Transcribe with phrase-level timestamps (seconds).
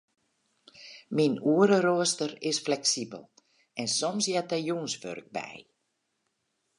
[1.17, 3.23] Myn oereroaster is fleksibel
[3.81, 5.55] en soms heart der jûnswurk by.